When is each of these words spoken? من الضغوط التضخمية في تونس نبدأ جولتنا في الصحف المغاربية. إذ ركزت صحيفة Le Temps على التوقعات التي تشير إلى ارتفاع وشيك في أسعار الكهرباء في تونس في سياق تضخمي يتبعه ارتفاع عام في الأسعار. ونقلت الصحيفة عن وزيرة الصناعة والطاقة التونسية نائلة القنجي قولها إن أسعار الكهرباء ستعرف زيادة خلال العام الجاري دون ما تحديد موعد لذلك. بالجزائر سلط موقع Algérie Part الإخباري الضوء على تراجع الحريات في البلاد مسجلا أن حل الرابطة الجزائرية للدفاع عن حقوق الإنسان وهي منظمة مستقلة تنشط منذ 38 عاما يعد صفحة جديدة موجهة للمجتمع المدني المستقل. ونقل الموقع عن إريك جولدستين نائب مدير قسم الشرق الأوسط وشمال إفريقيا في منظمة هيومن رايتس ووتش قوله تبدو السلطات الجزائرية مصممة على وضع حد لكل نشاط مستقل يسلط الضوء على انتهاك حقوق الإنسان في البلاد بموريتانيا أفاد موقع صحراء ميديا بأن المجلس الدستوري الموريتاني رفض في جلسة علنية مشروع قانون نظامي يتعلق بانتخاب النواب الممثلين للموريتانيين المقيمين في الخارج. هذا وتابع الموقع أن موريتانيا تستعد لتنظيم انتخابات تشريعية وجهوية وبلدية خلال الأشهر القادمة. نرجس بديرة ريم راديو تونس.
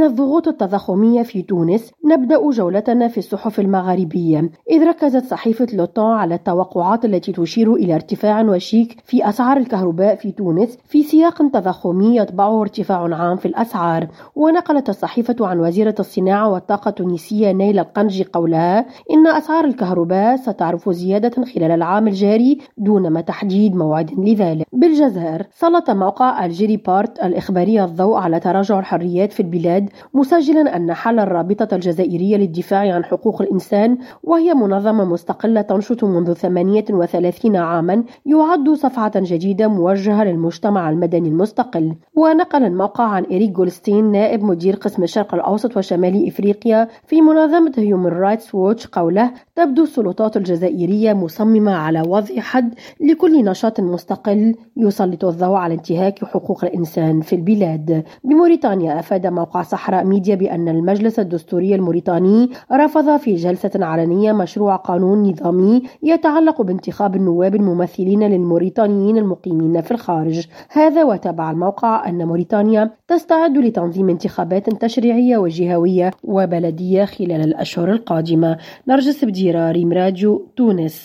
من 0.00 0.06
الضغوط 0.06 0.48
التضخمية 0.48 1.22
في 1.22 1.42
تونس 1.42 1.92
نبدأ 2.04 2.50
جولتنا 2.50 3.08
في 3.08 3.18
الصحف 3.18 3.60
المغاربية. 3.60 4.50
إذ 4.70 4.84
ركزت 4.88 5.24
صحيفة 5.24 5.66
Le 5.72 5.83
Temps 5.83 6.12
على 6.12 6.34
التوقعات 6.34 7.04
التي 7.04 7.32
تشير 7.32 7.74
إلى 7.74 7.94
ارتفاع 7.94 8.42
وشيك 8.42 8.96
في 9.04 9.28
أسعار 9.28 9.56
الكهرباء 9.56 10.14
في 10.14 10.32
تونس 10.32 10.78
في 10.84 11.02
سياق 11.02 11.50
تضخمي 11.50 12.16
يتبعه 12.16 12.60
ارتفاع 12.60 13.14
عام 13.14 13.36
في 13.36 13.46
الأسعار. 13.46 14.08
ونقلت 14.36 14.88
الصحيفة 14.88 15.36
عن 15.40 15.60
وزيرة 15.60 15.94
الصناعة 16.00 16.52
والطاقة 16.52 16.88
التونسية 16.88 17.52
نائلة 17.52 17.78
القنجي 17.78 18.24
قولها 18.32 18.86
إن 19.10 19.26
أسعار 19.26 19.64
الكهرباء 19.64 20.36
ستعرف 20.36 20.90
زيادة 20.90 21.44
خلال 21.44 21.70
العام 21.70 22.08
الجاري 22.08 22.58
دون 22.78 23.08
ما 23.08 23.20
تحديد 23.20 23.74
موعد 23.74 24.10
لذلك. 24.20 24.66
بالجزائر 24.72 25.46
سلط 25.52 25.90
موقع 25.90 26.44
Algérie 26.44 26.76
Part 26.76 27.18
الإخباري 27.18 27.84
الضوء 27.84 28.16
على 28.16 28.40
تراجع 28.40 28.78
الحريات 28.78 29.32
في 29.32 29.40
البلاد 29.40 29.89
مسجلا 30.14 30.76
أن 30.76 30.92
حل 30.94 31.18
الرابطة 31.20 31.74
الجزائرية 31.74 32.36
للدفاع 32.36 32.94
عن 32.94 33.04
حقوق 33.04 33.42
الإنسان 33.42 33.98
وهي 34.22 34.54
منظمة 34.54 35.04
مستقلة 35.04 35.60
تنشط 35.60 36.04
منذ 36.04 36.32
38 36.32 37.56
عاما 37.56 38.04
يعد 38.26 38.70
صفحة 38.70 39.12
جديدة 39.16 39.68
موجهة 39.68 40.24
للمجتمع 40.24 40.90
المدني 40.90 41.28
المستقل. 41.28 41.94
ونقل 42.16 42.64
الموقع 42.64 43.04
عن 43.04 43.24
إريك 43.24 43.50
جولدستين 43.50 44.12
نائب 44.12 44.44
مدير 44.44 44.76
قسم 44.76 45.02
الشرق 45.02 45.34
الأوسط 45.34 45.76
وشمال 45.76 46.28
إفريقيا 46.28 46.88
في 47.06 47.20
منظمة 47.22 47.72
هيومن 47.78 48.06
رايتس 48.06 48.54
ووتش 48.54 48.86
قوله 48.86 49.30
تبدو 49.56 49.82
السلطات 49.82 50.36
الجزائرية 50.36 51.12
مصممة 51.12 51.72
على 51.72 52.00
وضع 52.00 52.40
حد 52.40 52.74
لكل 53.00 53.44
نشاط 53.44 53.80
مستقل 53.80 54.54
يسلط 54.76 55.24
الضوء 55.24 55.56
على 55.56 55.74
انتهاك 55.74 56.24
حقوق 56.24 56.64
الإنسان 56.64 57.20
في 57.20 57.36
البلاد 57.36 58.04
بموريتانيا 58.24 58.98
أفاد 58.98 59.26
موقع 59.26 59.62
صحراء 59.80 60.04
ميديا 60.04 60.34
بأن 60.34 60.68
المجلس 60.68 61.18
الدستوري 61.18 61.74
الموريتاني 61.74 62.50
رفض 62.72 63.16
في 63.16 63.34
جلسة 63.34 63.70
علنية 63.76 64.32
مشروع 64.32 64.76
قانون 64.76 65.30
نظامي 65.30 65.82
يتعلق 66.02 66.62
بانتخاب 66.62 67.16
النواب 67.16 67.54
الممثلين 67.54 68.22
للموريتانيين 68.22 69.16
المقيمين 69.16 69.80
في 69.80 69.90
الخارج. 69.90 70.46
هذا 70.70 71.04
وتابع 71.04 71.50
الموقع 71.50 72.08
أن 72.08 72.26
موريتانيا 72.26 72.90
تستعد 73.08 73.58
لتنظيم 73.58 74.08
انتخابات 74.08 74.70
تشريعية 74.84 75.38
وجهوية 75.38 76.10
وبلدية 76.24 77.04
خلال 77.04 77.40
الأشهر 77.40 77.92
القادمة. 77.92 78.56
نرجس 78.88 79.24
بديرة 79.24 79.70
ريم 79.70 79.92
راديو 79.92 80.46
تونس. 80.56 80.98